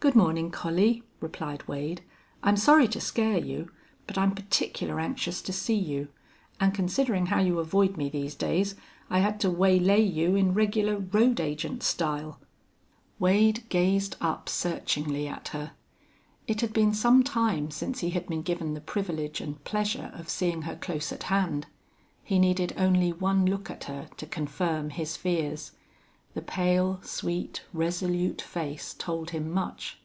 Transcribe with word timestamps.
"Good 0.00 0.14
mornin', 0.14 0.52
Collie," 0.52 1.02
replied 1.20 1.66
Wade. 1.66 2.04
"I'm 2.44 2.56
sorry 2.56 2.86
to 2.86 3.00
scare 3.00 3.36
you, 3.36 3.72
but 4.06 4.16
I'm 4.16 4.32
particular 4.32 5.00
anxious 5.00 5.42
to 5.42 5.52
see 5.52 5.74
you. 5.74 6.06
An' 6.60 6.70
considerin' 6.70 7.26
how 7.26 7.40
you 7.40 7.58
avoid 7.58 7.96
me 7.96 8.08
these 8.08 8.36
days, 8.36 8.76
I 9.10 9.18
had 9.18 9.40
to 9.40 9.50
waylay 9.50 10.00
you 10.02 10.36
in 10.36 10.54
regular 10.54 10.98
road 10.98 11.40
agent 11.40 11.82
style." 11.82 12.38
Wade 13.18 13.64
gazed 13.70 14.14
up 14.20 14.48
searchingly 14.48 15.26
at 15.26 15.48
her. 15.48 15.72
It 16.46 16.60
had 16.60 16.72
been 16.72 16.94
some 16.94 17.24
time 17.24 17.72
since 17.72 17.98
he 17.98 18.10
had 18.10 18.28
been 18.28 18.42
given 18.42 18.74
the 18.74 18.80
privilege 18.80 19.40
and 19.40 19.62
pleasure 19.64 20.12
of 20.14 20.28
seeing 20.28 20.62
her 20.62 20.76
close 20.76 21.10
at 21.10 21.24
hand. 21.24 21.66
He 22.22 22.38
needed 22.38 22.72
only 22.76 23.12
one 23.12 23.46
look 23.46 23.68
at 23.68 23.84
her 23.84 24.06
to 24.18 24.26
confirm 24.26 24.90
his 24.90 25.16
fears. 25.16 25.72
The 26.34 26.42
pale, 26.42 27.00
sweet, 27.02 27.64
resolute 27.72 28.42
face 28.42 28.94
told 28.94 29.30
him 29.30 29.50
much. 29.50 29.98